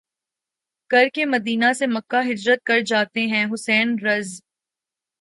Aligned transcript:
کرکے 0.91 1.25
مدینہ 1.25 1.71
سے 1.79 1.85
مکہ 1.87 2.21
ہجرت 2.29 2.63
کر 2.65 2.79
جاتے 2.87 3.25
ہیں 3.27 3.45
حسین 3.53 3.87
رض 4.05 4.29